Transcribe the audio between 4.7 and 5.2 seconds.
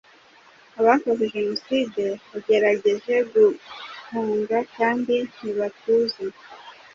kandi